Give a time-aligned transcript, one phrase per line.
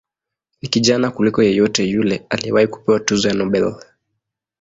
[0.61, 3.75] Ni kijana kuliko yeyote yule aliyewahi kupewa tuzo ya Nobel.